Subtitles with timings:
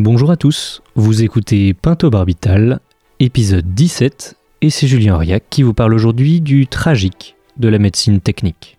[0.00, 2.78] Bonjour à tous, vous écoutez Pinto Barbital,
[3.18, 8.20] épisode 17, et c'est Julien Auriac qui vous parle aujourd'hui du tragique de la médecine
[8.20, 8.78] technique.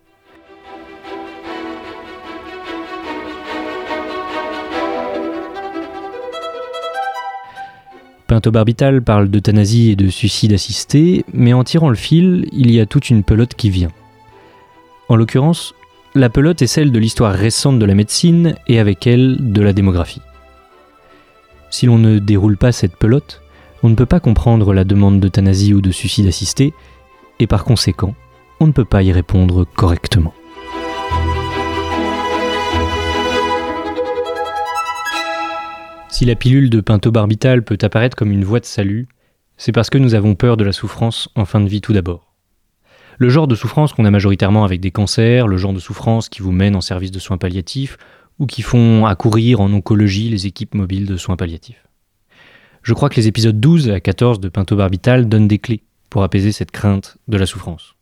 [8.26, 12.86] Pinto-Barbital parle d'euthanasie et de suicide assisté, mais en tirant le fil, il y a
[12.86, 13.92] toute une pelote qui vient.
[15.10, 15.74] En l'occurrence,
[16.14, 19.74] la pelote est celle de l'histoire récente de la médecine et avec elle de la
[19.74, 20.22] démographie.
[21.70, 23.42] Si l'on ne déroule pas cette pelote,
[23.84, 26.74] on ne peut pas comprendre la demande d'euthanasie ou de suicide assisté,
[27.38, 28.14] et par conséquent,
[28.58, 30.34] on ne peut pas y répondre correctement.
[36.08, 39.06] Si la pilule de pentobarbital peut apparaître comme une voie de salut,
[39.56, 42.34] c'est parce que nous avons peur de la souffrance en fin de vie tout d'abord.
[43.18, 46.42] Le genre de souffrance qu'on a majoritairement avec des cancers, le genre de souffrance qui
[46.42, 47.96] vous mène en service de soins palliatifs
[48.40, 51.86] ou qui font accourir en oncologie les équipes mobiles de soins palliatifs.
[52.82, 56.50] Je crois que les épisodes 12 à 14 de pentobarbital donnent des clés pour apaiser
[56.50, 57.94] cette crainte de la souffrance.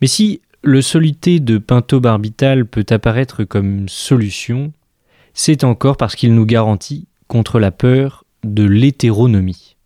[0.00, 4.72] Mais si le solité de pentobarbital peut apparaître comme solution,
[5.32, 9.76] c'est encore parce qu'il nous garantit contre la peur de l'hétéronomie.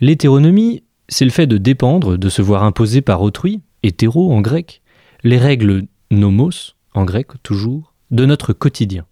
[0.00, 4.82] L'hétéronomie, c'est le fait de dépendre, de se voir imposer par autrui, hétéro en grec,
[5.22, 9.06] les règles nomos, en grec toujours, de notre quotidien.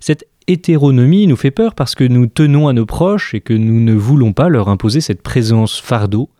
[0.00, 3.80] Cette hétéronomie nous fait peur parce que nous tenons à nos proches et que nous
[3.80, 6.30] ne voulons pas leur imposer cette présence fardeau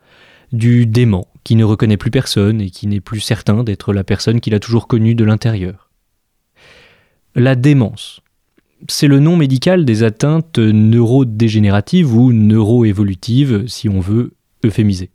[0.52, 4.40] du dément qui ne reconnaît plus personne et qui n'est plus certain d'être la personne
[4.40, 5.90] qu'il a toujours connue de l'intérieur.
[7.34, 8.20] La démence.
[8.88, 14.32] C'est le nom médical des atteintes neurodégénératives ou neuroévolutives, si on veut
[14.64, 15.10] euphémiser.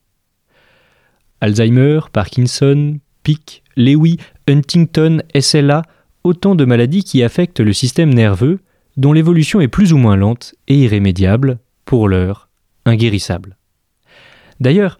[1.41, 5.81] Alzheimer, Parkinson, PIC, Lewy, Huntington, SLA,
[6.23, 8.59] autant de maladies qui affectent le système nerveux,
[8.95, 12.47] dont l'évolution est plus ou moins lente et irrémédiable, pour l'heure,
[12.85, 13.57] inguérissable.
[14.61, 14.99] D'ailleurs,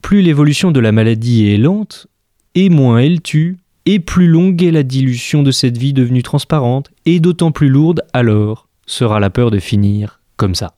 [0.00, 2.08] plus l'évolution de la maladie est lente,
[2.54, 6.90] et moins elle tue, et plus longue est la dilution de cette vie devenue transparente,
[7.04, 10.74] et d'autant plus lourde alors sera la peur de finir comme ça.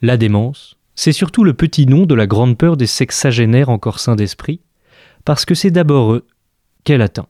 [0.00, 4.16] La démence, c'est surtout le petit nom de la grande peur des sexagénaires encore sains
[4.16, 4.60] d'esprit,
[5.24, 6.26] parce que c'est d'abord eux
[6.84, 7.26] qu'elle atteint.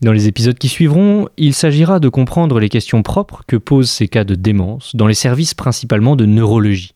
[0.00, 4.08] Dans les épisodes qui suivront, il s'agira de comprendre les questions propres que posent ces
[4.08, 6.94] cas de démence dans les services principalement de neurologie.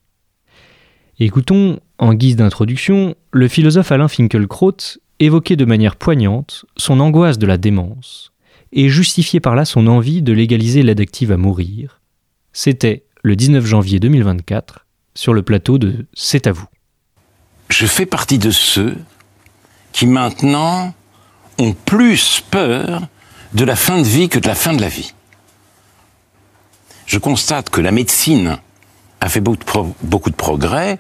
[1.21, 7.47] Écoutons, en guise d'introduction, le philosophe Alain Finkielkraut évoquait de manière poignante son angoisse de
[7.47, 8.33] la démence
[8.73, 12.01] et justifiait par là son envie de légaliser l'aide active à mourir.
[12.53, 14.84] C'était le 19 janvier 2024
[15.15, 16.67] sur le plateau de C'est à vous.
[17.69, 18.97] Je fais partie de ceux
[19.93, 20.93] qui maintenant
[21.59, 23.03] ont plus peur
[23.55, 25.15] de la fin de vie que de la fin de la vie.
[27.07, 28.59] Je constate que la médecine
[29.21, 30.99] a fait beaucoup de, progrès,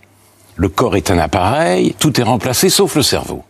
[0.56, 3.44] le corps est un appareil, tout est remplacé sauf le cerveau.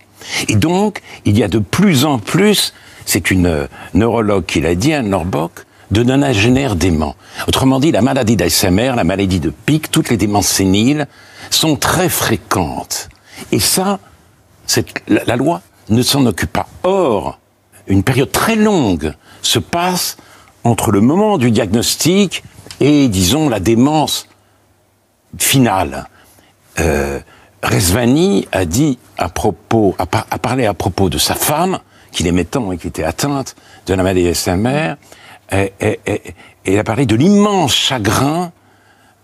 [0.49, 2.73] Et donc, il y a de plus en plus,
[3.05, 7.17] c'est une euh, neurologue qui l'a dit, Anne Norbock, de nonagénaires déments.
[7.47, 11.07] Autrement dit, la maladie d'Alzheimer, la maladie de Pic, toutes les démences séniles
[11.51, 13.09] sont très fréquentes.
[13.53, 13.99] Et ça,
[15.09, 16.69] la, la loi ne s'en occupe pas.
[16.83, 17.39] Or,
[17.87, 20.17] une période très longue se passe
[20.65, 22.43] entre le moment du diagnostic
[22.81, 24.27] et, disons, la démence
[25.39, 26.09] finale.
[26.81, 27.21] Euh,
[27.63, 31.79] Resvani a dit à propos, a, parlé à propos de sa femme,
[32.13, 33.57] qu'il aimait tant et qui était atteinte
[33.87, 34.97] de la maladie de
[35.53, 36.21] et, et,
[36.67, 38.53] il a parlé de l'immense chagrin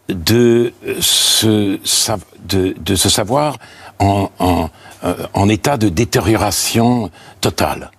[0.09, 1.79] de se,
[2.45, 3.57] de, de se savoir
[3.99, 4.69] en, en,
[5.05, 7.11] euh, en état de détérioration
[7.41, 7.91] totale.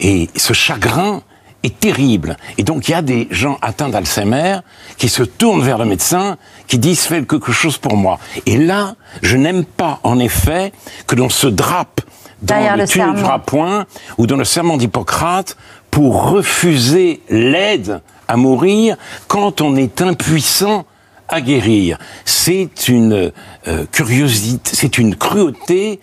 [0.00, 1.22] Et ce chagrin
[1.62, 2.36] est terrible.
[2.56, 4.60] Et donc il y a des gens atteints d'Alzheimer
[4.96, 6.36] qui se tournent vers le médecin,
[6.68, 8.18] qui disent fais quelque chose pour moi.
[8.46, 10.72] Et là, je n'aime pas en effet
[11.06, 12.00] que l'on se drape
[12.40, 13.86] dans le, le point
[14.16, 15.56] ou dans le serment d'Hippocrate
[15.90, 18.96] pour refuser l'aide à mourir
[19.26, 20.86] quand on est impuissant
[21.28, 21.98] à guérir.
[22.24, 23.32] C'est une
[23.66, 26.00] euh, curiosité, c'est une cruauté,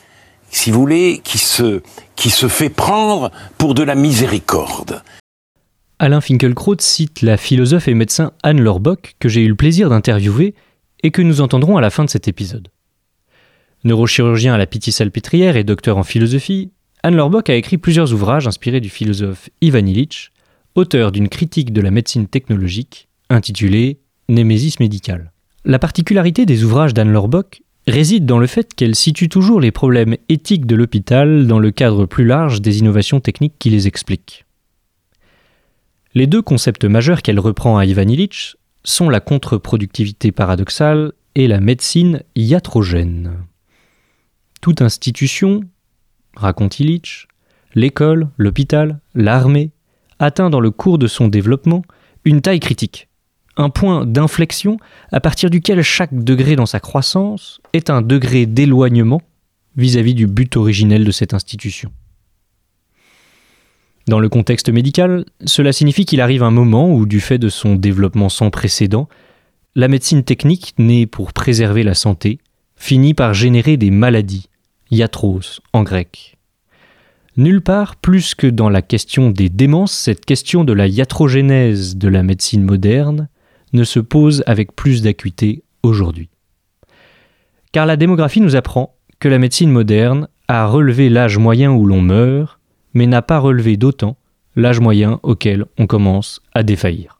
[0.50, 1.82] si vous voulez, qui se,
[2.16, 5.02] qui se fait prendre pour de la miséricorde.
[5.98, 10.54] Alain Finkielkraut cite la philosophe et médecin Anne Lorbock, que j'ai eu le plaisir d'interviewer
[11.04, 12.70] et que nous entendrons à la fin de cet épisode.
[13.86, 16.72] Neurochirurgien à la Pitié-Salpêtrière et docteur en philosophie,
[17.06, 20.32] Anne Lorbock a écrit plusieurs ouvrages inspirés du philosophe Ivan Illich,
[20.74, 25.32] auteur d'une critique de la médecine technologique intitulée Némésis médicale.
[25.66, 30.18] La particularité des ouvrages d'Anne Lorbock réside dans le fait qu'elle situe toujours les problèmes
[30.30, 34.48] éthiques de l'hôpital dans le cadre plus large des innovations techniques qui les expliquent.
[36.16, 41.60] Les deux concepts majeurs qu'elle reprend à Ivan Illich sont la contre-productivité paradoxale et la
[41.60, 43.46] médecine iatrogène.
[44.60, 45.62] Toute institution,
[46.36, 47.28] raconte Illich,
[47.74, 49.72] l'école, l'hôpital, l'armée,
[50.20, 51.84] atteint dans le cours de son développement
[52.24, 53.10] une taille critique,
[53.58, 54.78] un point d'inflexion
[55.12, 59.22] à partir duquel chaque degré dans sa croissance est un degré d'éloignement
[59.78, 61.92] vis-à-vis du but originel de cette institution.
[64.08, 67.76] Dans le contexte médical, cela signifie qu'il arrive un moment où, du fait de son
[67.76, 69.10] développement sans précédent,
[69.74, 72.40] la médecine technique, née pour préserver la santé,
[72.76, 74.50] finit par générer des maladies,
[74.92, 76.38] iatros en grec.
[77.38, 82.08] Nulle part plus que dans la question des démences, cette question de la iatrogénèse de
[82.08, 83.28] la médecine moderne
[83.74, 86.30] ne se pose avec plus d'acuité aujourd'hui.
[87.74, 92.02] Car la démographie nous apprend que la médecine moderne a relevé l'âge moyen où l'on
[92.02, 92.60] meurt,
[92.94, 94.18] mais n'a pas relevé d'autant
[94.56, 97.20] l'âge moyen auquel on commence à défaillir.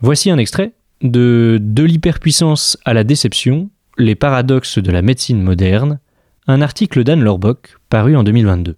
[0.00, 5.98] Voici un extrait de De l'hyperpuissance à la déception, les paradoxes de la médecine moderne,
[6.46, 8.76] un article d'Anne Lorbock paru en 2022.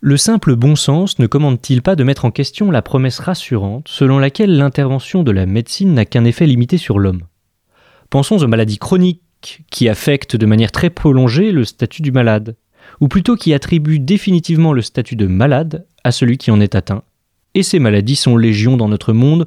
[0.00, 4.18] Le simple bon sens ne commande-t-il pas de mettre en question la promesse rassurante selon
[4.18, 7.22] laquelle l'intervention de la médecine n'a qu'un effet limité sur l'homme?
[8.10, 12.56] Pensons aux maladies chroniques qui affectent de manière très prolongée le statut du malade,
[13.00, 17.02] ou plutôt qui attribuent définitivement le statut de malade à celui qui en est atteint.
[17.54, 19.46] Et ces maladies sont légion dans notre monde,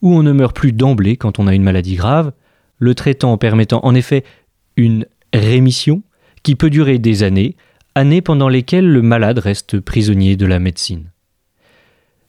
[0.00, 2.32] où on ne meurt plus d'emblée quand on a une maladie grave,
[2.80, 4.24] le traitant permettant en effet
[4.76, 6.02] une rémission
[6.42, 7.54] qui peut durer des années,
[7.94, 11.12] années pendant lesquelles le malade reste prisonnier de la médecine.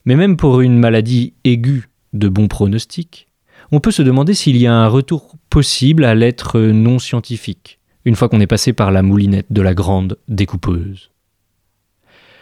[0.06, 3.28] Mais même pour une maladie aiguë de bon pronostic,
[3.72, 8.16] on peut se demander s'il y a un retour possible à l'être non scientifique, une
[8.16, 11.12] fois qu'on est passé par la moulinette de la grande découpeuse.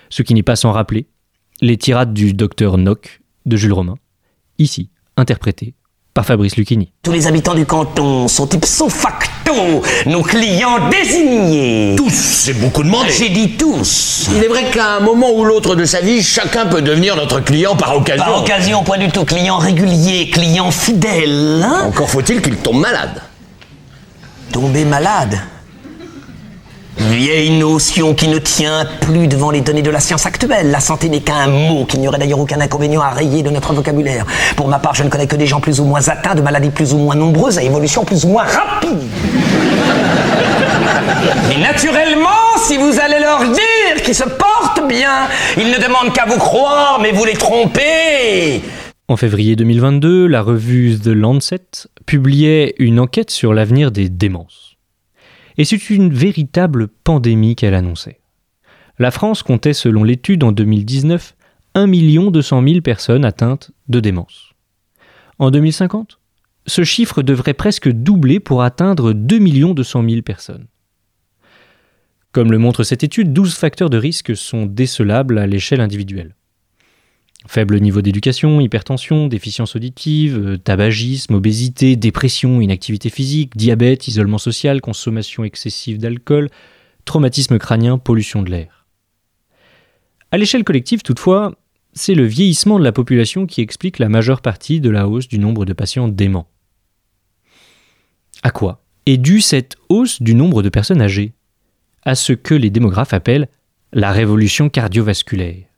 [0.09, 1.05] Ce qui n'est pas sans rappeler
[1.61, 3.97] les tirades du docteur Nock de Jules Romain,
[4.57, 5.75] ici interprétées
[6.19, 6.91] par Fabrice Lucchini.
[7.01, 9.53] Tous les habitants du canton sont ipso facto
[10.05, 11.95] nos clients désignés.
[11.95, 13.09] Tous, c'est beaucoup demandé.
[13.09, 14.27] J'ai dit tous.
[14.35, 17.39] Il est vrai qu'à un moment ou l'autre de sa vie, chacun peut devenir notre
[17.39, 18.25] client par occasion.
[18.25, 19.23] Par occasion, point du tout.
[19.23, 21.63] Client régulier, client fidèle.
[21.65, 23.21] Hein Encore faut-il qu'il tombe malade.
[24.51, 25.39] Tomber malade
[26.99, 30.69] Vieille notion qui ne tient plus devant les données de la science actuelle.
[30.69, 33.73] La santé n'est qu'un mot, qu'il n'y aurait d'ailleurs aucun inconvénient à rayer de notre
[33.73, 34.25] vocabulaire.
[34.57, 36.71] Pour ma part, je ne connais que des gens plus ou moins atteints de maladies
[36.71, 38.99] plus ou moins nombreuses à évolution plus ou moins rapide.
[41.47, 46.25] Mais naturellement, si vous allez leur dire qu'ils se portent bien, ils ne demandent qu'à
[46.25, 48.61] vous croire, mais vous les trompez.
[49.07, 54.68] En février 2022, la revue The Lancet publiait une enquête sur l'avenir des démences.
[55.59, 58.21] Et c'est une véritable pandémie qu'elle annonçait.
[58.97, 61.35] La France comptait, selon l'étude en 2019,
[61.75, 61.87] 1
[62.31, 64.53] 200 000 personnes atteintes de démence.
[65.37, 66.17] En 2050,
[66.65, 70.67] ce chiffre devrait presque doubler pour atteindre 2 200 000 personnes.
[72.31, 76.35] Comme le montre cette étude, 12 facteurs de risque sont décelables à l'échelle individuelle.
[77.47, 84.81] Faible niveau d'éducation, hypertension, déficience auditive, euh, tabagisme, obésité, dépression, inactivité physique, diabète, isolement social,
[84.81, 86.49] consommation excessive d'alcool,
[87.05, 88.85] traumatisme crânien, pollution de l'air.
[90.31, 91.55] À l'échelle collective, toutefois,
[91.93, 95.39] c'est le vieillissement de la population qui explique la majeure partie de la hausse du
[95.39, 96.49] nombre de patients déments.
[98.43, 101.33] À quoi est due cette hausse du nombre de personnes âgées?
[102.03, 103.47] À ce que les démographes appellent
[103.91, 105.68] la révolution cardiovasculaire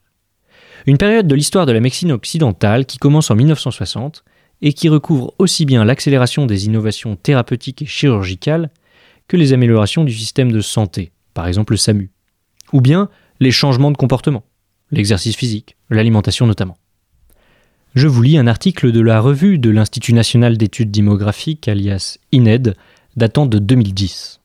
[0.85, 4.23] une période de l'histoire de la médecine occidentale qui commence en 1960
[4.61, 8.69] et qui recouvre aussi bien l'accélération des innovations thérapeutiques et chirurgicales
[9.27, 12.11] que les améliorations du système de santé, par exemple le SAMU,
[12.73, 13.09] ou bien
[13.39, 14.43] les changements de comportement,
[14.91, 16.77] l'exercice physique, l'alimentation notamment.
[17.95, 22.75] Je vous lis un article de la revue de l'Institut national d'études démographiques, alias INED,
[23.17, 24.39] datant de 2010.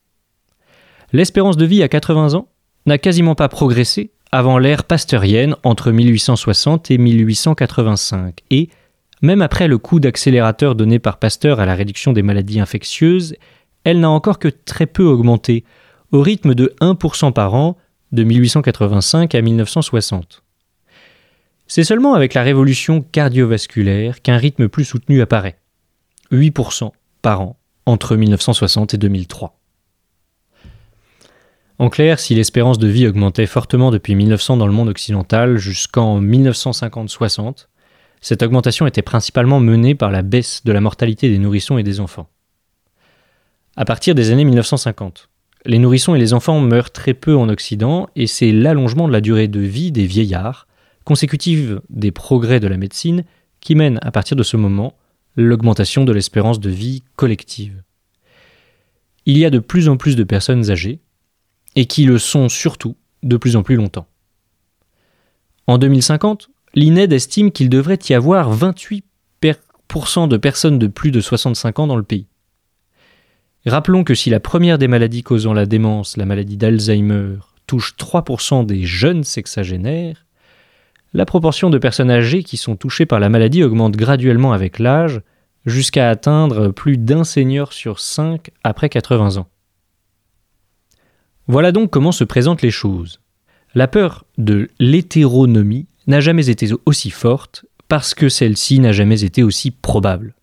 [1.12, 2.48] L'espérance de vie à 80 ans
[2.86, 8.68] n'a quasiment pas progressé avant l'ère pasteurienne entre 1860 et 1885 et,
[9.23, 13.37] même après le coup d'accélérateur donné par Pasteur à la réduction des maladies infectieuses,
[13.85, 15.64] elle n'a encore que très peu augmenté,
[16.12, 17.76] au rythme de 1% par an
[18.12, 20.42] de 1885 à 1960.
[21.66, 25.59] C'est seulement avec la révolution cardiovasculaire qu'un rythme plus soutenu apparaît.
[26.30, 26.90] 8%
[27.23, 27.56] par an
[27.87, 29.59] entre 1960 et 2003.
[31.78, 36.23] En clair, si l'espérance de vie augmentait fortement depuis 1900 dans le monde occidental jusqu'en
[36.23, 37.68] 1950-60,
[38.23, 42.00] cette augmentation était principalement menée par la baisse de la mortalité des nourrissons et des
[42.00, 42.30] enfants.
[43.76, 45.28] À partir des années 1950,
[45.66, 49.21] les nourrissons et les enfants meurent très peu en Occident et c'est l'allongement de la
[49.21, 50.66] durée de vie des vieillards,
[51.04, 53.25] consécutive des progrès de la médecine
[53.61, 54.95] qui mène à partir de ce moment
[55.37, 57.83] l'augmentation de l'espérance de vie collective.
[59.26, 61.00] Il y a de plus en plus de personnes âgées,
[61.76, 64.06] et qui le sont surtout de plus en plus longtemps.
[65.66, 71.78] En 2050, l'INED estime qu'il devrait y avoir 28% de personnes de plus de 65
[71.78, 72.26] ans dans le pays.
[73.66, 78.64] Rappelons que si la première des maladies causant la démence, la maladie d'Alzheimer, touche 3%
[78.64, 80.25] des jeunes sexagénaires,
[81.14, 85.21] la proportion de personnes âgées qui sont touchées par la maladie augmente graduellement avec l'âge,
[85.64, 89.49] jusqu'à atteindre plus d'un seigneur sur cinq après 80 ans.
[91.48, 93.20] Voilà donc comment se présentent les choses.
[93.74, 99.42] La peur de l'hétéronomie n'a jamais été aussi forte parce que celle-ci n'a jamais été
[99.42, 100.34] aussi probable.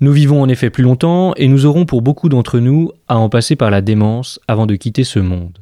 [0.00, 3.28] Nous vivons en effet plus longtemps et nous aurons pour beaucoup d'entre nous à en
[3.28, 5.58] passer par la démence avant de quitter ce monde.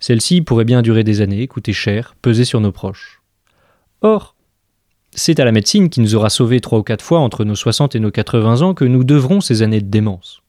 [0.00, 3.22] Celle-ci pourrait bien durer des années, coûter cher, peser sur nos proches.
[4.00, 4.34] Or,
[5.12, 7.94] c'est à la médecine qui nous aura sauvés trois ou quatre fois entre nos 60
[7.94, 10.41] et nos 80 ans que nous devrons ces années de démence.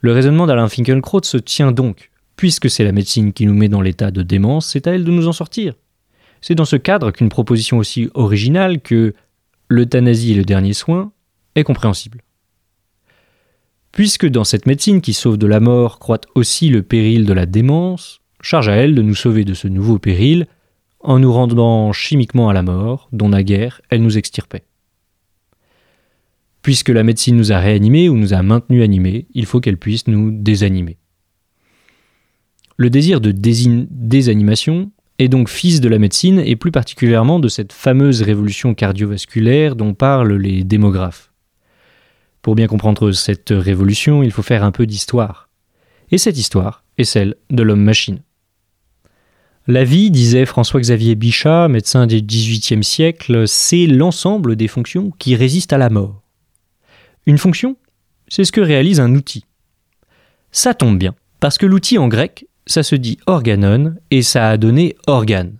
[0.00, 2.10] Le raisonnement d'Alain Finkielkraut se tient donc.
[2.36, 5.10] Puisque c'est la médecine qui nous met dans l'état de démence, c'est à elle de
[5.10, 5.74] nous en sortir.
[6.40, 9.12] C'est dans ce cadre qu'une proposition aussi originale que
[9.68, 11.12] l'euthanasie est le dernier soin
[11.54, 12.22] est compréhensible.
[13.92, 17.44] Puisque dans cette médecine qui sauve de la mort croît aussi le péril de la
[17.44, 20.46] démence, charge à elle de nous sauver de ce nouveau péril
[21.00, 24.64] en nous rendant chimiquement à la mort, dont naguère elle nous extirpait.
[26.62, 30.06] Puisque la médecine nous a réanimés ou nous a maintenus animés, il faut qu'elle puisse
[30.06, 30.98] nous désanimer.
[32.76, 37.72] Le désir de désanimation est donc fils de la médecine et plus particulièrement de cette
[37.72, 41.30] fameuse révolution cardiovasculaire dont parlent les démographes.
[42.42, 45.50] Pour bien comprendre cette révolution, il faut faire un peu d'histoire.
[46.10, 48.20] Et cette histoire est celle de l'homme-machine.
[49.66, 55.74] La vie, disait François-Xavier Bichat, médecin du XVIIIe siècle, c'est l'ensemble des fonctions qui résistent
[55.74, 56.19] à la mort.
[57.26, 57.76] Une fonction,
[58.28, 59.44] c'est ce que réalise un outil.
[60.52, 64.56] Ça tombe bien, parce que l'outil en grec, ça se dit organon et ça a
[64.56, 65.58] donné organe.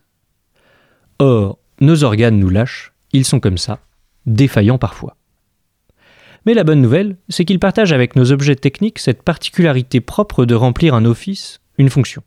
[1.19, 3.81] Or, nos organes nous lâchent, ils sont comme ça,
[4.27, 5.17] défaillants parfois.
[6.47, 10.55] Mais la bonne nouvelle, c'est qu'ils partagent avec nos objets techniques cette particularité propre de
[10.55, 12.23] remplir un office, une fonction.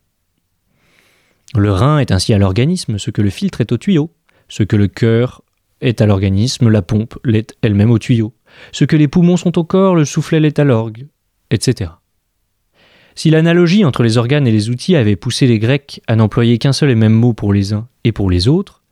[1.56, 4.10] Le rein est ainsi à l'organisme ce que le filtre est au tuyau,
[4.48, 5.42] ce que le cœur
[5.80, 8.34] est à l'organisme, la pompe l'est elle-même au tuyau,
[8.72, 11.06] ce que les poumons sont au corps, le soufflet l'est à l'orgue,
[11.50, 11.90] etc.
[13.14, 16.72] Si l'analogie entre les organes et les outils avait poussé les Grecs à n'employer qu'un
[16.72, 18.82] seul et même mot pour les uns et pour les autres,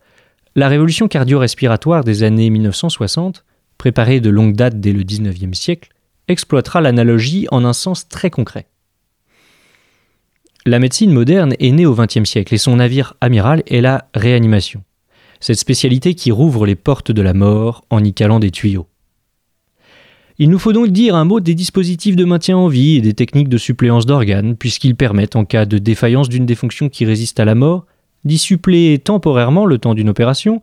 [0.54, 3.44] la révolution cardio-respiratoire des années 1960,
[3.78, 5.90] préparée de longue date dès le XIXe siècle,
[6.28, 8.66] exploitera l'analogie en un sens très concret.
[10.64, 14.84] La médecine moderne est née au XXe siècle et son navire amiral est la réanimation,
[15.40, 18.86] cette spécialité qui rouvre les portes de la mort en y calant des tuyaux.
[20.38, 23.14] Il nous faut donc dire un mot des dispositifs de maintien en vie et des
[23.14, 27.38] techniques de suppléance d'organes, puisqu'ils permettent, en cas de défaillance d'une des fonctions qui résiste
[27.38, 27.86] à la mort,
[28.24, 30.62] d'y suppléer temporairement le temps d'une opération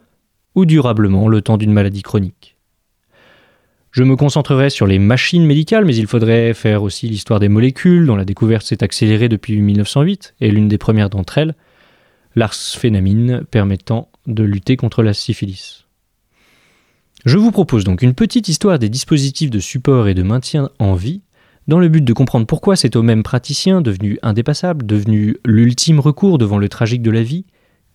[0.56, 2.58] ou durablement le temps d'une maladie chronique.
[3.92, 8.06] Je me concentrerai sur les machines médicales, mais il faudrait faire aussi l'histoire des molécules,
[8.06, 11.56] dont la découverte s'est accélérée depuis 1908, et l'une des premières d'entre elles,
[12.36, 15.86] l'arsphénamine, permettant de lutter contre la syphilis.
[17.26, 20.94] Je vous propose donc une petite histoire des dispositifs de support et de maintien en
[20.94, 21.22] vie,
[21.68, 26.38] dans le but de comprendre pourquoi c'est au même praticien, devenu indépassable, devenu l'ultime recours
[26.38, 27.46] devant le tragique de la vie,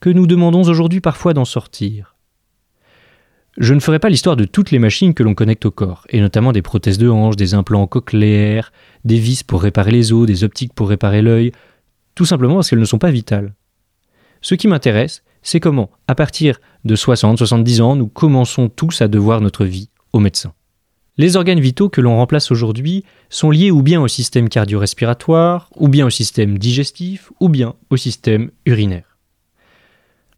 [0.01, 2.15] que nous demandons aujourd'hui parfois d'en sortir.
[3.57, 6.21] Je ne ferai pas l'histoire de toutes les machines que l'on connecte au corps, et
[6.21, 8.73] notamment des prothèses de hanche, des implants cochléaires,
[9.05, 11.53] des vis pour réparer les os, des optiques pour réparer l'œil,
[12.15, 13.55] tout simplement parce qu'elles ne sont pas vitales.
[14.43, 19.41] Ce qui m'intéresse, c'est comment, à partir de 60-70 ans, nous commençons tous à devoir
[19.41, 20.53] notre vie au médecin.
[21.17, 25.89] Les organes vitaux que l'on remplace aujourd'hui sont liés ou bien au système cardio-respiratoire, ou
[25.89, 29.17] bien au système digestif, ou bien au système urinaire.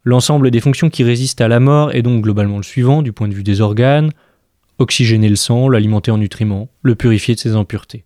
[0.03, 3.27] L'ensemble des fonctions qui résistent à la mort est donc globalement le suivant du point
[3.27, 4.11] de vue des organes
[4.79, 8.05] oxygéner le sang, l'alimenter en nutriments, le purifier de ses impuretés.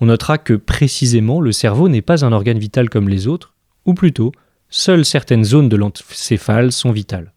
[0.00, 3.94] On notera que précisément le cerveau n'est pas un organe vital comme les autres, ou
[3.94, 4.32] plutôt
[4.70, 7.32] seules certaines zones de l'encéphale sont vitales.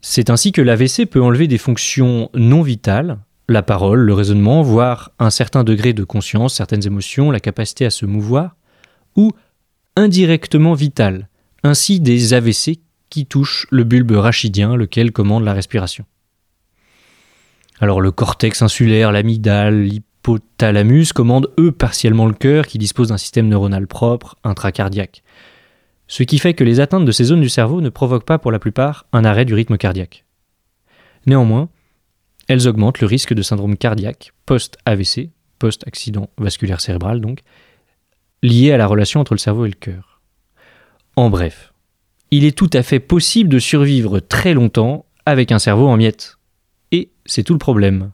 [0.00, 3.18] C'est ainsi que l'AVC peut enlever des fonctions non vitales,
[3.48, 7.90] la parole, le raisonnement, voire un certain degré de conscience, certaines émotions, la capacité à
[7.90, 8.56] se mouvoir,
[9.16, 9.32] ou
[9.96, 11.28] indirectement vitales,
[11.62, 12.80] ainsi des AVC
[13.10, 16.04] qui touchent le bulbe rachidien, lequel commande la respiration.
[17.80, 19.88] Alors le cortex insulaire, l'amygdale,
[20.26, 25.22] l'hypothalamus commandent eux partiellement le cœur qui dispose d'un système neuronal propre, intracardiaque.
[26.08, 28.52] ce qui fait que les atteintes de ces zones du cerveau ne provoquent pas pour
[28.52, 30.24] la plupart un arrêt du rythme cardiaque.
[31.26, 31.68] Néanmoins,
[32.46, 37.40] elles augmentent le risque de syndrome cardiaque post-AVC, post-accident vasculaire cérébral donc,
[38.42, 40.20] lié à la relation entre le cerveau et le cœur.
[41.16, 41.72] En bref,
[42.30, 46.38] il est tout à fait possible de survivre très longtemps avec un cerveau en miettes.
[46.92, 48.12] Et c'est tout le problème.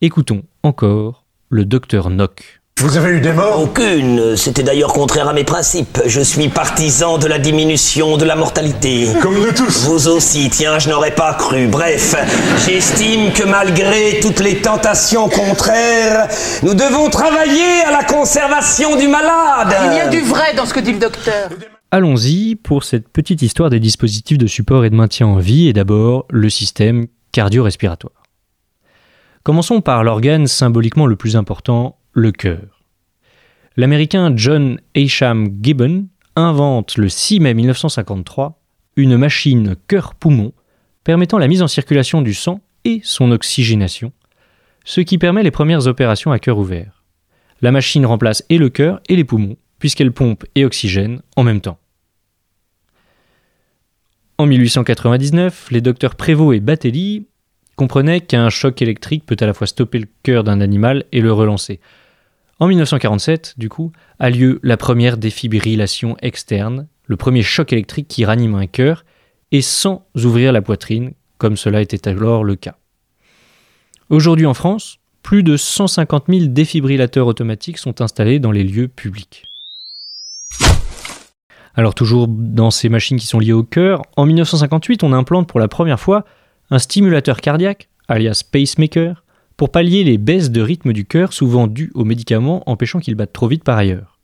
[0.00, 1.21] Écoutons encore
[1.52, 2.62] le docteur Nock.
[2.80, 4.36] Vous avez eu des morts Aucune.
[4.36, 6.00] C'était d'ailleurs contraire à mes principes.
[6.06, 9.06] Je suis partisan de la diminution de la mortalité.
[9.20, 11.68] Comme nous tous Vous aussi, tiens, je n'aurais pas cru.
[11.68, 12.16] Bref,
[12.66, 16.26] j'estime que malgré toutes les tentations contraires,
[16.62, 19.76] nous devons travailler à la conservation du malade.
[19.92, 21.50] Il y a du vrai dans ce que dit le docteur.
[21.90, 25.74] Allons-y pour cette petite histoire des dispositifs de support et de maintien en vie et
[25.74, 28.21] d'abord le système cardio-respiratoire.
[29.42, 32.80] Commençons par l'organe symboliquement le plus important, le cœur.
[33.76, 36.06] L'américain John Asham Gibbon
[36.36, 38.60] invente le 6 mai 1953
[38.96, 40.52] une machine cœur-poumon
[41.02, 44.12] permettant la mise en circulation du sang et son oxygénation,
[44.84, 47.02] ce qui permet les premières opérations à cœur ouvert.
[47.62, 51.60] La machine remplace et le cœur et les poumons, puisqu'elle pompe et oxygène en même
[51.60, 51.78] temps.
[54.38, 57.26] En 1899, les docteurs Prévost et Batelli
[57.76, 61.32] comprenaient qu'un choc électrique peut à la fois stopper le cœur d'un animal et le
[61.32, 61.80] relancer.
[62.58, 68.24] En 1947, du coup, a lieu la première défibrillation externe, le premier choc électrique qui
[68.24, 69.04] ranime un cœur,
[69.50, 72.76] et sans ouvrir la poitrine, comme cela était alors le cas.
[74.10, 79.44] Aujourd'hui en France, plus de 150 000 défibrillateurs automatiques sont installés dans les lieux publics.
[81.74, 85.60] Alors toujours dans ces machines qui sont liées au cœur, en 1958 on implante pour
[85.60, 86.24] la première fois
[86.72, 89.24] un stimulateur cardiaque, alias pacemaker,
[89.58, 93.34] pour pallier les baisses de rythme du cœur souvent dues aux médicaments empêchant qu'il batte
[93.34, 94.18] trop vite par ailleurs.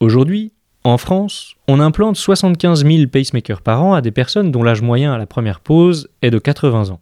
[0.00, 4.82] Aujourd'hui, en France, on implante 75 000 pacemakers par an à des personnes dont l'âge
[4.82, 7.00] moyen à la première pause est de 80 ans.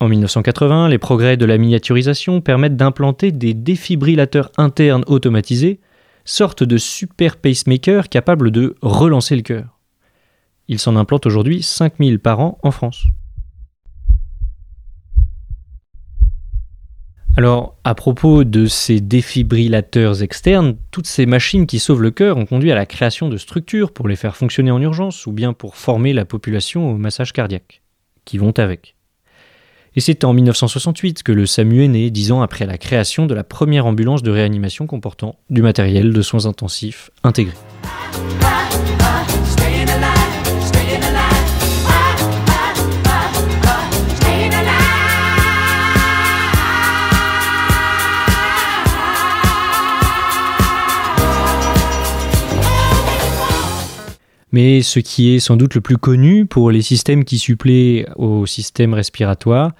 [0.00, 5.80] En 1980, les progrès de la miniaturisation permettent d'implanter des défibrillateurs internes automatisés,
[6.24, 9.77] sorte de super pacemakers capables de relancer le cœur.
[10.68, 13.06] Il s'en implante aujourd'hui 5000 par an en France.
[17.38, 22.46] Alors, à propos de ces défibrillateurs externes, toutes ces machines qui sauvent le cœur ont
[22.46, 25.76] conduit à la création de structures pour les faire fonctionner en urgence ou bien pour
[25.76, 27.80] former la population au massage cardiaque,
[28.24, 28.96] qui vont avec.
[29.94, 33.34] Et c'est en 1968 que le SAMU est né, dix ans après la création de
[33.34, 37.54] la première ambulance de réanimation comportant du matériel de soins intensifs intégré.
[54.52, 58.46] Mais ce qui est sans doute le plus connu pour les systèmes qui suppléent au
[58.46, 59.72] système respiratoire,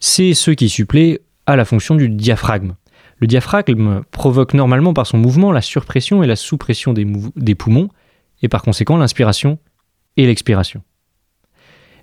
[0.00, 2.74] c'est ceux qui suppléent à la fonction du diaphragme.
[3.18, 7.88] Le diaphragme provoque normalement par son mouvement la surpression et la sous-pression des, poumons,
[8.42, 9.58] et par conséquent l'inspiration
[10.16, 10.82] et l'expiration.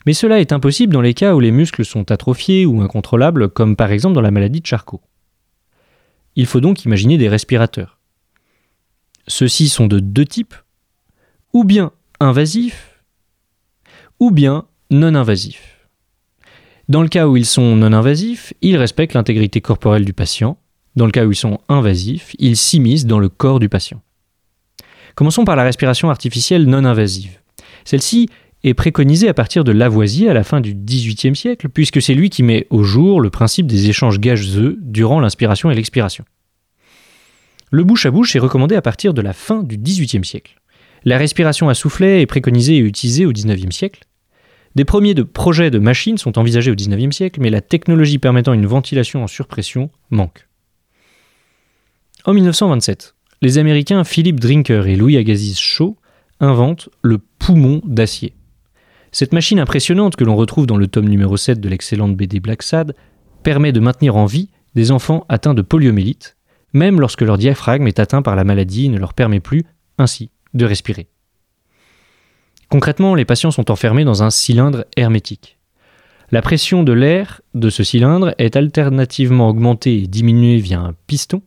[0.06, 3.76] Mais cela est impossible dans les cas où les muscles sont atrophiés ou incontrôlables, comme
[3.76, 5.02] par exemple dans la maladie de Charcot.
[6.36, 8.00] Il faut donc imaginer des respirateurs.
[9.28, 10.56] Ceux-ci sont de deux types,
[11.52, 13.02] ou bien invasifs,
[14.20, 15.88] ou bien non invasifs.
[16.90, 20.58] Dans le cas où ils sont non invasifs, ils respectent l'intégrité corporelle du patient.
[20.96, 24.02] Dans le cas où ils sont invasifs, ils s'immiscent dans le corps du patient.
[25.16, 27.40] Commençons par la respiration artificielle non invasive.
[27.86, 28.28] Celle-ci
[28.64, 32.30] est préconisée à partir de Lavoisier à la fin du XVIIIe siècle, puisque c'est lui
[32.30, 36.26] qui met au jour le principe des échanges gazeux durant l'inspiration et l'expiration.
[37.72, 40.59] Le bouche à bouche est recommandé à partir de la fin du XVIIIe siècle.
[41.06, 44.04] La respiration à soufflet est préconisée et utilisée au XIXe siècle.
[44.76, 48.66] Des premiers projets de machines sont envisagés au XIXe siècle, mais la technologie permettant une
[48.66, 50.48] ventilation en surpression manque.
[52.26, 55.98] En 1927, les Américains Philip Drinker et Louis Agassiz Shaw
[56.40, 58.34] inventent le poumon d'acier.
[59.12, 62.62] Cette machine impressionnante que l'on retrouve dans le tome numéro 7 de l'excellente BD Black
[62.62, 62.94] Sad
[63.42, 66.38] permet de maintenir en vie des enfants atteints de poliomyélite,
[66.74, 69.64] même lorsque leur diaphragme est atteint par la maladie et ne leur permet plus,
[69.98, 71.08] ainsi, de respirer.
[72.70, 75.58] Concrètement, les patients sont enfermés dans un cylindre hermétique.
[76.32, 81.42] La pression de l'air de ce cylindre est alternativement augmentée et diminuée via un piston,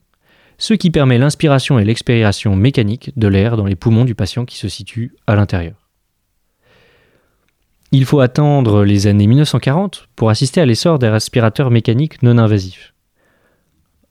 [0.58, 4.56] ce qui permet l'inspiration et l'expiration mécanique de l'air dans les poumons du patient qui
[4.58, 5.74] se situe à l'intérieur.
[7.92, 12.94] Il faut attendre les années 1940 pour assister à l'essor des respirateurs mécaniques non invasifs.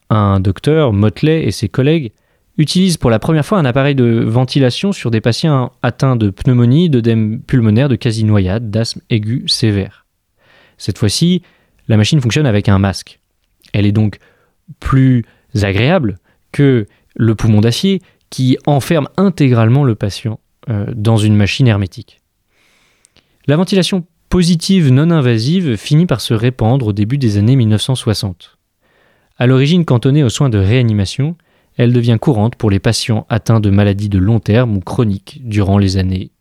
[0.09, 2.13] Un docteur, Motley et ses collègues
[2.57, 6.89] utilise pour la première fois un appareil de ventilation sur des patients atteints de pneumonie,
[6.89, 10.05] d'œdème pulmonaire, de quasi-noyade, d'asthme aigu sévère.
[10.77, 11.41] Cette fois-ci,
[11.87, 13.19] la machine fonctionne avec un masque.
[13.73, 14.19] Elle est donc
[14.79, 15.25] plus
[15.61, 16.19] agréable
[16.51, 22.21] que le poumon d'acier qui enferme intégralement le patient euh, dans une machine hermétique.
[23.47, 28.57] La ventilation positive non invasive finit par se répandre au début des années 1960.
[29.37, 31.35] À l'origine cantonnée aux soins de réanimation,
[31.77, 35.77] elle devient courante pour les patients atteints de maladies de long terme ou chroniques durant
[35.77, 36.31] les années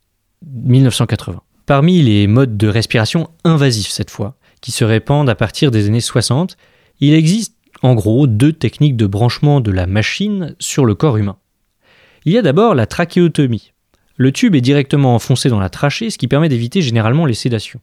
[0.45, 1.41] 1980.
[1.65, 6.01] Parmi les modes de respiration invasifs cette fois, qui se répandent à partir des années
[6.01, 6.57] 60,
[6.99, 11.37] il existe en gros deux techniques de branchement de la machine sur le corps humain.
[12.25, 13.71] Il y a d'abord la trachéotomie,
[14.21, 17.79] le tube est directement enfoncé dans la trachée, ce qui permet d'éviter généralement les sédations.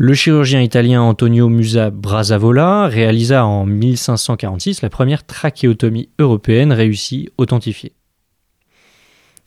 [0.00, 7.94] Le chirurgien italien Antonio Musa Brazzavola réalisa en 1546 la première trachéotomie européenne réussie authentifiée.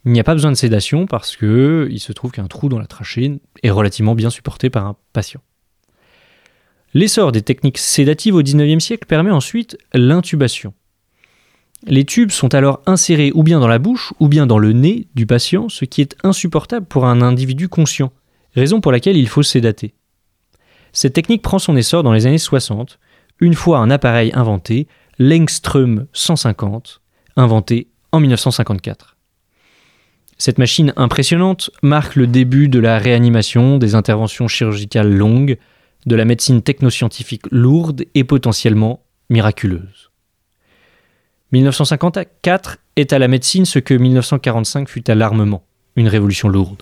[0.04, 2.80] Il n'y a pas besoin de sédation parce que il se trouve qu'un trou dans
[2.80, 5.40] la trachée est relativement bien supporté par un patient.
[6.94, 10.74] L'essor des techniques sédatives au XIXe siècle permet ensuite l'intubation.
[11.88, 15.08] Les tubes sont alors insérés ou bien dans la bouche ou bien dans le nez
[15.16, 18.12] du patient, ce qui est insupportable pour un individu conscient,
[18.54, 19.94] raison pour laquelle il faut sédater.
[20.94, 23.00] Cette technique prend son essor dans les années 60,
[23.40, 24.88] une fois un appareil inventé,
[25.20, 27.02] l'Engström 150,
[27.38, 29.18] inventé en 1954.
[30.38, 35.58] Cette machine impressionnante marque le début de la réanimation, des interventions chirurgicales longues,
[36.08, 40.10] de la médecine technoscientifique lourde et potentiellement miraculeuse.
[41.52, 45.64] 1954 est à la médecine ce que 1945 fut à l'armement,
[45.96, 46.82] une révolution lourde.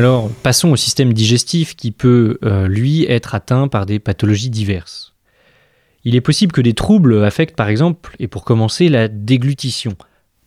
[0.00, 5.12] Alors, passons au système digestif qui peut, euh, lui, être atteint par des pathologies diverses.
[6.04, 9.96] Il est possible que des troubles affectent, par exemple, et pour commencer, la déglutition.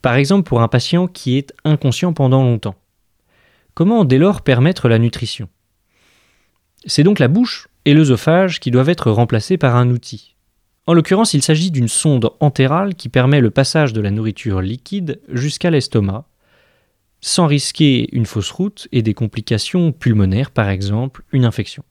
[0.01, 2.73] Par exemple, pour un patient qui est inconscient pendant longtemps.
[3.75, 5.47] Comment dès lors permettre la nutrition?
[6.87, 10.33] C'est donc la bouche et l'œsophage qui doivent être remplacés par un outil.
[10.87, 15.21] En l'occurrence, il s'agit d'une sonde entérale qui permet le passage de la nourriture liquide
[15.29, 16.25] jusqu'à l'estomac,
[17.25, 21.85] sans risquer une fausse route et des complications pulmonaires, par exemple une infection.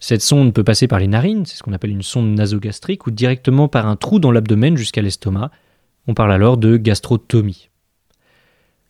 [0.00, 3.12] Cette sonde peut passer par les narines, c'est ce qu'on appelle une sonde nasogastrique, ou
[3.12, 5.52] directement par un trou dans l'abdomen jusqu'à l'estomac.
[6.08, 7.70] On parle alors de gastrotomie.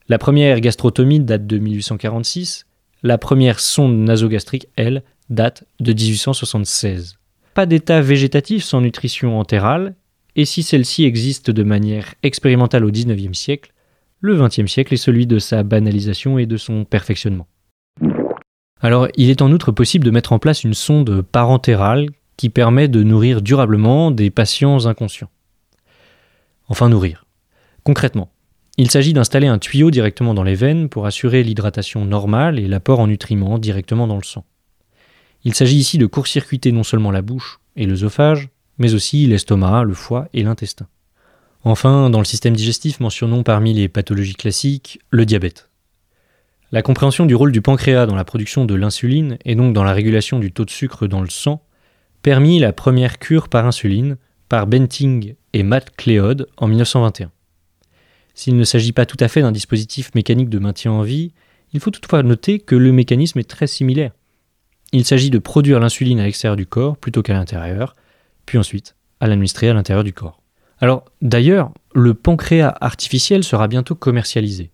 [0.08, 2.64] La première gastrotomie date de 1846,
[3.02, 7.18] la première sonde nasogastrique, elle, date de 1876.
[7.52, 9.94] Pas d'état végétatif sans nutrition entérale,
[10.36, 13.74] et si celle-ci existe de manière expérimentale au XIXe siècle,
[14.22, 17.48] le XXe siècle est celui de sa banalisation et de son perfectionnement.
[18.80, 22.88] Alors, il est en outre possible de mettre en place une sonde parentérale qui permet
[22.88, 25.30] de nourrir durablement des patients inconscients.
[26.68, 27.26] Enfin, nourrir.
[27.82, 28.30] Concrètement,
[28.78, 33.00] il s'agit d'installer un tuyau directement dans les veines pour assurer l'hydratation normale et l'apport
[33.00, 34.44] en nutriments directement dans le sang.
[35.44, 39.94] Il s'agit ici de court-circuiter non seulement la bouche et l'œsophage, mais aussi l'estomac, le
[39.94, 40.86] foie et l'intestin.
[41.64, 45.70] Enfin, dans le système digestif, mentionnons parmi les pathologies classiques le diabète.
[46.72, 49.92] La compréhension du rôle du pancréas dans la production de l'insuline et donc dans la
[49.92, 51.62] régulation du taux de sucre dans le sang
[52.22, 54.16] permit la première cure par insuline
[54.48, 57.30] par Benting et Matt Cléode en 1921.
[58.34, 61.32] S'il ne s'agit pas tout à fait d'un dispositif mécanique de maintien en vie,
[61.72, 64.12] il faut toutefois noter que le mécanisme est très similaire.
[64.92, 67.96] Il s'agit de produire l'insuline à l'extérieur du corps plutôt qu'à l'intérieur,
[68.46, 70.41] puis ensuite à l'administrer à l'intérieur du corps.
[70.82, 74.72] Alors d'ailleurs, le pancréas artificiel sera bientôt commercialisé.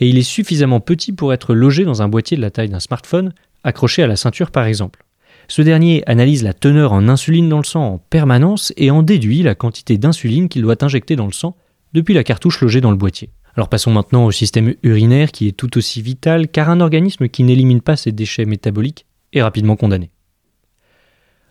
[0.00, 2.80] Et il est suffisamment petit pour être logé dans un boîtier de la taille d'un
[2.80, 5.04] smartphone, accroché à la ceinture par exemple.
[5.46, 9.44] Ce dernier analyse la teneur en insuline dans le sang en permanence et en déduit
[9.44, 11.56] la quantité d'insuline qu'il doit injecter dans le sang
[11.92, 13.30] depuis la cartouche logée dans le boîtier.
[13.54, 17.44] Alors passons maintenant au système urinaire qui est tout aussi vital car un organisme qui
[17.44, 20.10] n'élimine pas ses déchets métaboliques est rapidement condamné.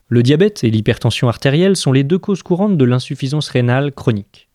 [0.09, 4.49] Le diabète et l'hypertension artérielle sont les deux causes courantes de l'insuffisance rénale chronique.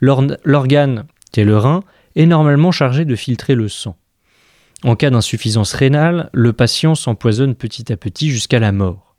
[0.00, 1.82] L'organe, est le rein,
[2.16, 3.96] est normalement chargé de filtrer le sang.
[4.84, 9.16] En cas d'insuffisance rénale, le patient s'empoisonne petit à petit jusqu'à la mort.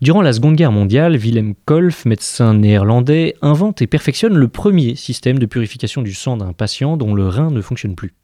[0.00, 5.38] Durant la Seconde Guerre mondiale, Willem Kolff, médecin néerlandais, invente et perfectionne le premier système
[5.38, 8.14] de purification du sang d'un patient dont le rein ne fonctionne plus.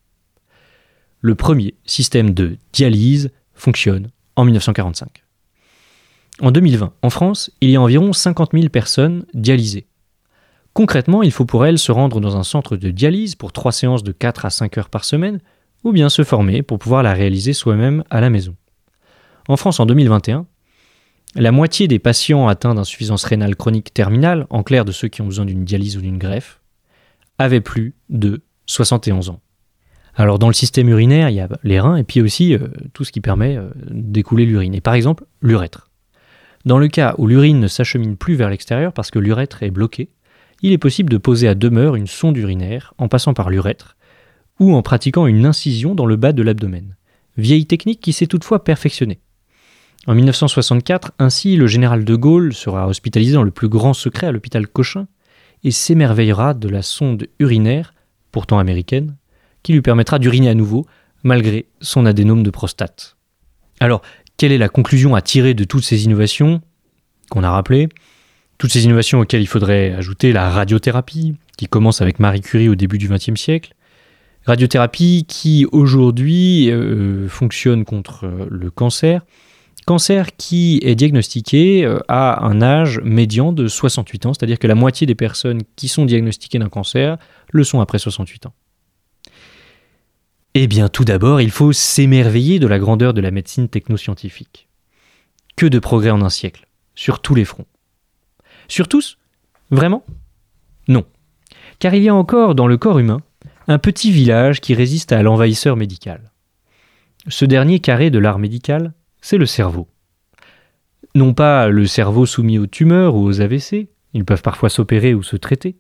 [1.21, 5.24] Le premier système de dialyse fonctionne en 1945.
[6.41, 9.87] En 2020, en France, il y a environ 50 000 personnes dialysées.
[10.73, 14.03] Concrètement, il faut pour elles se rendre dans un centre de dialyse pour trois séances
[14.03, 15.41] de 4 à 5 heures par semaine,
[15.85, 18.57] ou bien se former pour pouvoir la réaliser soi-même à la maison.
[19.49, 20.47] En France, en 2021,
[21.37, 25.27] la moitié des patients atteints d'insuffisance rénale chronique terminale, en clair de ceux qui ont
[25.27, 26.61] besoin d'une dialyse ou d'une greffe,
[27.39, 29.41] avaient plus de 71 ans.
[30.17, 33.05] Alors dans le système urinaire, il y a les reins et puis aussi euh, tout
[33.05, 34.75] ce qui permet euh, d'écouler l'urine.
[34.75, 35.91] Et par exemple, l'urètre.
[36.65, 40.09] Dans le cas où l'urine ne s'achemine plus vers l'extérieur parce que l'urètre est bloqué,
[40.63, 43.97] il est possible de poser à demeure une sonde urinaire en passant par l'urètre
[44.59, 46.97] ou en pratiquant une incision dans le bas de l'abdomen.
[47.37, 49.21] Vieille technique qui s'est toutefois perfectionnée.
[50.07, 54.33] En 1964, ainsi, le général de Gaulle sera hospitalisé dans le plus grand secret à
[54.33, 55.07] l'hôpital Cochin
[55.65, 57.95] et s'émerveillera de la sonde urinaire,
[58.31, 59.17] pourtant américaine,
[59.63, 60.87] qui lui permettra d'uriner à nouveau,
[61.23, 63.17] malgré son adénome de prostate.
[63.81, 64.03] Alors,
[64.37, 66.61] quelle est la conclusion à tirer de toutes ces innovations
[67.31, 67.89] qu'on a rappelées?
[68.59, 72.75] Toutes ces innovations auxquelles il faudrait ajouter la radiothérapie, qui commence avec Marie Curie au
[72.75, 73.75] début du XXe siècle,
[74.47, 79.23] radiothérapie qui aujourd'hui euh, fonctionne contre euh, le cancer,
[79.87, 84.75] Cancer qui est diagnostiqué euh, à un âge médian de 68 ans, c'est-à-dire que la
[84.75, 87.19] moitié des personnes qui sont diagnostiquées d'un cancer
[87.53, 88.55] le sont après 68 ans.
[90.57, 94.69] Eh bien, tout d'abord, il faut s'émerveiller de la grandeur de la médecine technoscientifique.
[95.57, 97.67] Que de progrès en un siècle, sur tous les fronts.
[98.69, 99.19] Sur tous?
[99.71, 100.05] Vraiment?
[100.87, 101.05] Non.
[101.81, 103.21] Car il y a encore dans le corps humain
[103.67, 106.31] un petit village qui résiste à l'envahisseur médical.
[107.27, 109.89] Ce dernier carré de l'art médical, c'est le cerveau.
[111.17, 115.23] Non pas le cerveau soumis aux tumeurs ou aux AVC, ils peuvent parfois s'opérer ou
[115.23, 115.77] se traiter,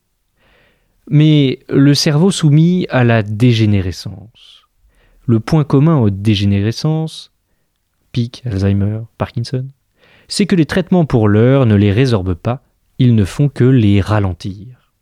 [1.08, 4.63] mais le cerveau soumis à la dégénérescence.
[5.26, 7.32] Le point commun aux dégénérescences,
[8.12, 9.66] pic, Alzheimer, Parkinson,
[10.28, 12.62] c'est que les traitements pour l'heure ne les résorbent pas,
[12.98, 14.92] ils ne font que les ralentir.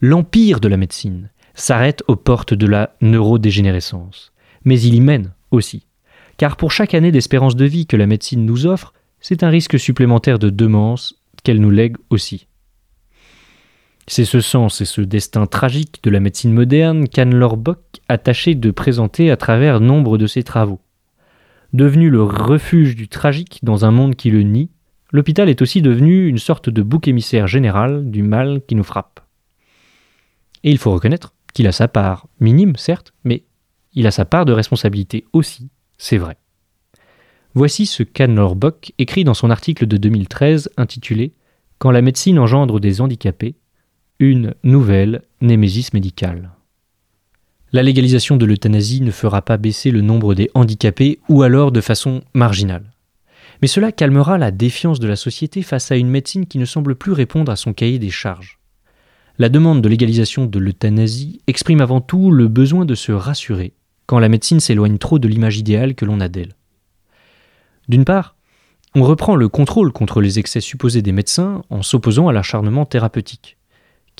[0.00, 4.32] L'empire de la médecine s'arrête aux portes de la neurodégénérescence,
[4.64, 5.84] mais il y mène aussi
[6.40, 9.78] car pour chaque année d'espérance de vie que la médecine nous offre, c'est un risque
[9.78, 12.46] supplémentaire de demence qu'elle nous lègue aussi.
[14.12, 18.56] C'est ce sens et ce destin tragique de la médecine moderne qu'Anne Lorbock a tâché
[18.56, 20.80] de présenter à travers nombre de ses travaux.
[21.74, 24.68] Devenu le refuge du tragique dans un monde qui le nie,
[25.12, 29.20] l'hôpital est aussi devenu une sorte de bouc émissaire général du mal qui nous frappe.
[30.64, 33.44] Et il faut reconnaître qu'il a sa part, minime certes, mais
[33.92, 36.36] il a sa part de responsabilité aussi c'est vrai.
[37.54, 41.32] Voici ce qu'Anne Lorbock écrit dans son article de 2013 intitulé
[41.78, 43.54] Quand la médecine engendre des handicapés,
[44.20, 46.50] une nouvelle némésis médicale.
[47.72, 51.80] La légalisation de l'euthanasie ne fera pas baisser le nombre des handicapés ou alors de
[51.80, 52.92] façon marginale.
[53.62, 56.96] Mais cela calmera la défiance de la société face à une médecine qui ne semble
[56.96, 58.58] plus répondre à son cahier des charges.
[59.38, 63.72] La demande de légalisation de l'euthanasie exprime avant tout le besoin de se rassurer
[64.04, 66.56] quand la médecine s'éloigne trop de l'image idéale que l'on a d'elle.
[67.88, 68.36] D'une part,
[68.94, 73.56] on reprend le contrôle contre les excès supposés des médecins en s'opposant à l'acharnement thérapeutique,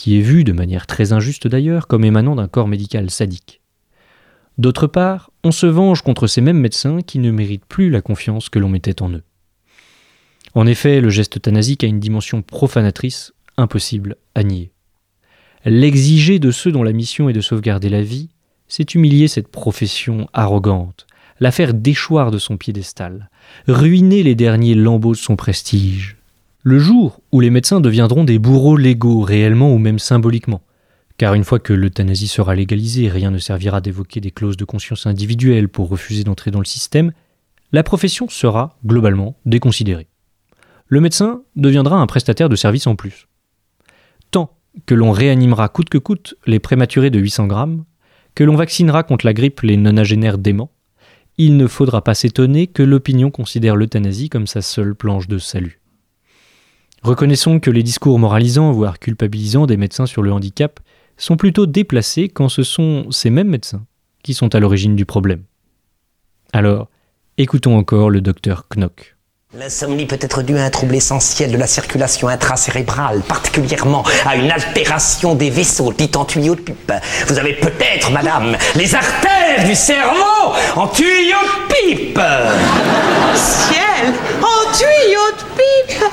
[0.00, 3.60] qui est vu, de manière très injuste d'ailleurs, comme émanant d'un corps médical sadique.
[4.56, 8.48] D'autre part, on se venge contre ces mêmes médecins qui ne méritent plus la confiance
[8.48, 9.22] que l'on mettait en eux.
[10.54, 14.72] En effet, le geste euthanasique a une dimension profanatrice impossible à nier.
[15.66, 18.30] L'exiger de ceux dont la mission est de sauvegarder la vie
[18.68, 21.06] c'est humilier cette profession arrogante,
[21.40, 23.28] la faire déchoir de son piédestal,
[23.68, 26.16] ruiner les derniers lambeaux de son prestige.
[26.62, 30.60] Le jour où les médecins deviendront des bourreaux légaux, réellement ou même symboliquement,
[31.16, 35.06] car une fois que l'euthanasie sera légalisée, rien ne servira d'évoquer des clauses de conscience
[35.06, 37.12] individuelles pour refuser d'entrer dans le système,
[37.72, 40.08] la profession sera, globalement, déconsidérée.
[40.86, 43.26] Le médecin deviendra un prestataire de service en plus.
[44.30, 47.84] Tant que l'on réanimera coûte que coûte les prématurés de 800 grammes,
[48.34, 50.72] que l'on vaccinera contre la grippe les nonagénaires déments,
[51.38, 55.79] il ne faudra pas s'étonner que l'opinion considère l'euthanasie comme sa seule planche de salut.
[57.02, 60.80] Reconnaissons que les discours moralisants, voire culpabilisants des médecins sur le handicap
[61.16, 63.84] sont plutôt déplacés quand ce sont ces mêmes médecins
[64.22, 65.42] qui sont à l'origine du problème.
[66.52, 66.88] Alors,
[67.38, 69.16] écoutons encore le docteur Knock.
[69.58, 74.50] L'insomnie peut être due à un trouble essentiel de la circulation intracérébrale, particulièrement à une
[74.50, 76.92] altération des vaisseaux dits en tuyaux de pipe.
[77.26, 81.36] Vous avez peut-être, madame, les artères du cerveau en tuyaux
[81.68, 82.20] de pipe.
[83.34, 86.04] Ciel En tuyau de pipe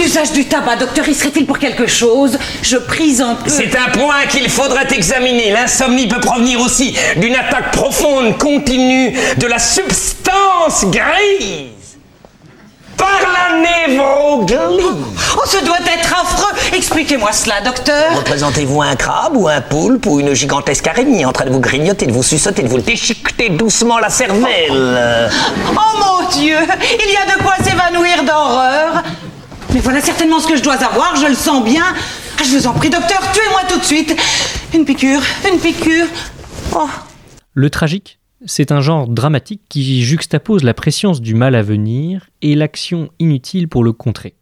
[0.00, 2.38] L'usage du tabac, docteur, y serait-il pour quelque chose?
[2.62, 3.50] Je prise un peu.
[3.50, 5.50] C'est un point qu'il faudrait examiner.
[5.50, 11.98] L'insomnie peut provenir aussi d'une attaque profonde, continue de la substance grise
[12.96, 14.56] par la névroglie.
[15.36, 20.20] Oh, ce doit être affreux Expliquez-moi cela, docteur Représentez-vous un crabe ou un poulpe ou
[20.20, 23.98] une gigantesque araignée en train de vous grignoter, de vous suçoter, de vous déchiqueter doucement
[23.98, 25.30] la cervelle?
[25.72, 29.02] Oh mon Dieu Il y a de quoi s'évanouir d'horreur
[29.72, 31.84] Mais voilà certainement ce que je dois avoir, je le sens bien.
[32.38, 34.16] Ah, je vous en prie, docteur, tuez-moi tout de suite.
[34.74, 36.06] Une piqûre, une piqûre.
[36.74, 36.88] Oh.
[37.54, 42.56] Le tragique, c'est un genre dramatique qui juxtapose la préscience du mal à venir et
[42.56, 44.34] l'action inutile pour le contrer.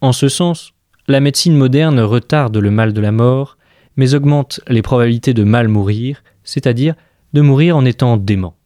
[0.00, 0.72] En ce sens,
[1.08, 3.56] la médecine moderne retarde le mal de la mort,
[3.96, 6.94] mais augmente les probabilités de mal mourir, c'est-à-dire
[7.32, 8.56] de mourir en étant dément.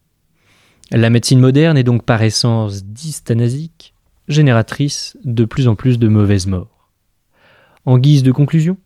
[0.91, 3.90] La médecine moderne est donc par essence dystanasique,
[4.31, 6.89] génératrice de plus en plus de mauvaises morts.
[7.85, 8.77] En guise de conclusion,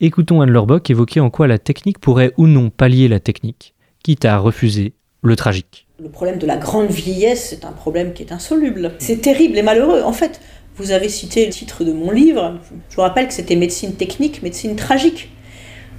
[0.00, 4.24] écoutons Anne Lorbock évoquer en quoi la technique pourrait ou non pallier la technique, quitte
[4.24, 5.86] à refuser le tragique.
[6.02, 8.92] Le problème de la grande vieillesse, c'est un problème qui est insoluble.
[8.98, 10.02] C'est terrible et malheureux.
[10.02, 10.40] En fait,
[10.76, 12.58] vous avez cité le titre de mon livre.
[12.88, 15.30] Je vous rappelle que c'était médecine technique, médecine tragique.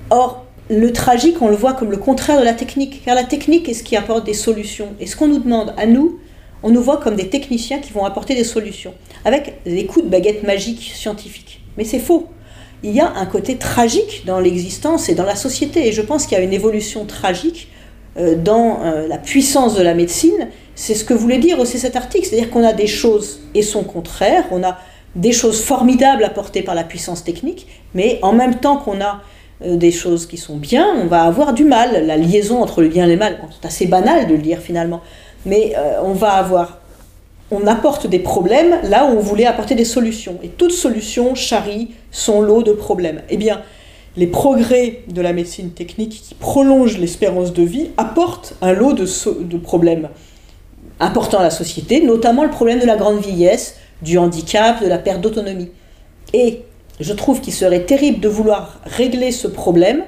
[0.09, 3.69] Or, le tragique, on le voit comme le contraire de la technique, car la technique
[3.69, 4.89] est ce qui apporte des solutions.
[4.99, 6.19] Et ce qu'on nous demande à nous,
[6.63, 8.93] on nous voit comme des techniciens qui vont apporter des solutions,
[9.25, 11.61] avec des coups de baguette magique scientifique.
[11.77, 12.27] Mais c'est faux.
[12.83, 16.25] Il y a un côté tragique dans l'existence et dans la société, et je pense
[16.25, 17.69] qu'il y a une évolution tragique
[18.17, 21.95] euh, dans euh, la puissance de la médecine, c'est ce que voulait dire aussi cet
[21.95, 24.79] article, c'est-à-dire qu'on a des choses et son contraire, on a
[25.15, 29.21] des choses formidables apportées par la puissance technique, mais en même temps qu'on a
[29.63, 32.05] euh, des choses qui sont bien, on va avoir du mal.
[32.05, 35.01] La liaison entre le bien et le mal, c'est assez banal de le dire finalement,
[35.45, 35.73] mais
[36.03, 36.79] on va avoir,
[37.49, 41.91] on apporte des problèmes là où on voulait apporter des solutions, et toute solution charrie
[42.11, 43.21] son lot de problèmes.
[43.29, 43.61] Eh bien,
[44.17, 49.57] les progrès de la médecine technique qui prolongent l'espérance de vie apportent un lot de,
[49.57, 50.09] problèmes
[50.99, 54.97] importants à la société, notamment le problème de la grande vieillesse, du handicap, de la
[54.97, 55.69] perte d'autonomie.
[56.33, 56.63] Et
[56.99, 60.03] je trouve qu'il serait terrible de vouloir régler ce problème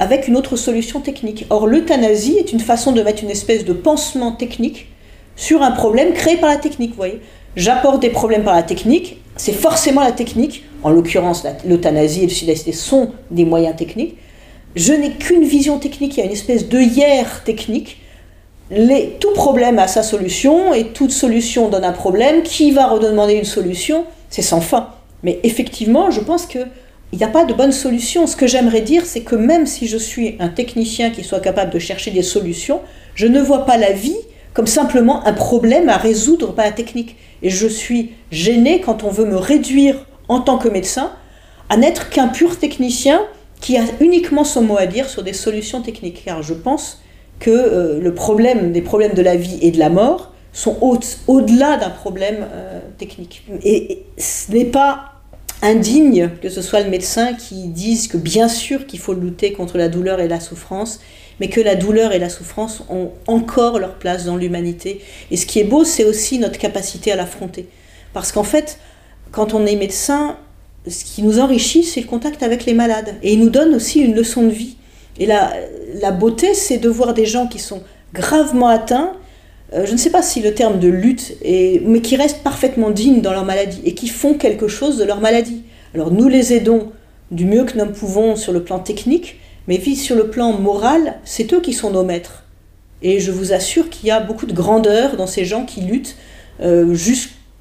[0.00, 1.46] avec une autre solution technique.
[1.50, 4.88] Or, l'euthanasie est une façon de mettre une espèce de pansement technique
[5.36, 6.90] sur un problème créé par la technique.
[6.90, 7.20] Vous voyez,
[7.54, 12.32] j'apporte des problèmes par la technique, c'est forcément la technique en l'occurrence l'euthanasie et le
[12.32, 14.16] suicide sont des moyens techniques.
[14.74, 18.00] Je n'ai qu'une vision technique, il y a une espèce d'œillère technique.
[18.70, 22.42] Les, tout problème a sa solution et toute solution donne un problème.
[22.42, 24.04] Qui va redemander une solution?
[24.28, 24.90] C'est sans fin.
[25.22, 26.46] Mais effectivement, je pense
[27.10, 28.26] qu'il n'y a pas de bonne solution.
[28.26, 31.72] Ce que j'aimerais dire, c'est que même si je suis un technicien qui soit capable
[31.72, 32.80] de chercher des solutions,
[33.14, 34.16] je ne vois pas la vie
[34.54, 37.16] comme simplement un problème à résoudre par la technique.
[37.42, 41.12] Et je suis gêné quand on veut me réduire en tant que médecin,
[41.68, 43.22] à n'être qu'un pur technicien
[43.60, 46.22] qui a uniquement son mot à dire sur des solutions techniques.
[46.24, 47.02] Car je pense
[47.38, 50.76] que euh, le problème des problèmes de la vie et de la mort sont
[51.28, 53.44] au-delà d'un problème euh, technique.
[53.62, 55.17] Et, ce n'est pas
[55.62, 59.76] indigne que ce soit le médecin qui dise que bien sûr qu'il faut lutter contre
[59.78, 61.00] la douleur et la souffrance,
[61.40, 65.00] mais que la douleur et la souffrance ont encore leur place dans l'humanité.
[65.30, 67.68] Et ce qui est beau, c'est aussi notre capacité à l'affronter.
[68.12, 68.78] Parce qu'en fait,
[69.30, 70.36] quand on est médecin,
[70.86, 73.16] ce qui nous enrichit, c'est le contact avec les malades.
[73.22, 74.76] Et il nous donne aussi une leçon de vie.
[75.18, 75.52] Et la,
[76.00, 77.82] la beauté, c'est de voir des gens qui sont
[78.14, 79.12] gravement atteints,
[79.74, 82.90] euh, je ne sais pas si le terme de lutte, est, mais qui restent parfaitement
[82.90, 85.62] dignes dans leur maladie et qui font quelque chose de leur maladie.
[85.94, 86.90] Alors nous les aidons
[87.30, 91.52] du mieux que nous pouvons sur le plan technique, mais sur le plan moral, c'est
[91.52, 92.44] eux qui sont nos maîtres.
[93.02, 96.16] Et je vous assure qu'il y a beaucoup de grandeur dans ces gens qui luttent
[96.62, 96.96] euh,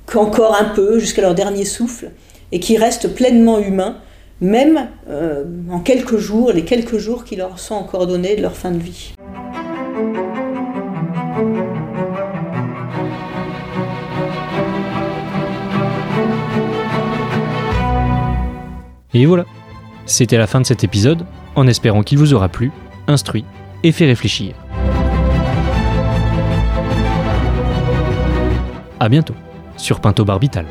[0.05, 2.11] qu'encore un peu, jusqu'à leur dernier souffle,
[2.51, 3.97] et qui restent pleinement humains,
[4.39, 8.55] même euh, en quelques jours, les quelques jours qui leur sont encore donnés de leur
[8.55, 9.13] fin de vie.
[19.17, 19.45] Et voilà,
[20.05, 21.25] c'était la fin de cet épisode,
[21.55, 22.71] en espérant qu'il vous aura plu,
[23.07, 23.45] instruit
[23.81, 24.53] et fait réfléchir.
[28.99, 29.33] A bientôt
[29.75, 30.67] sur Pinto Barbital.